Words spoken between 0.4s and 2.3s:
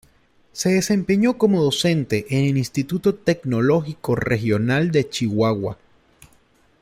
Se desempeñó como docente